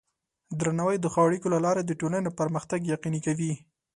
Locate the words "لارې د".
1.65-1.91